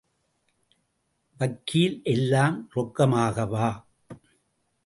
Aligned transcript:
வக்கீல் 1.39 1.97
எல்லாம் 2.03 2.57
ரொக்கமாகவா? 2.75 3.69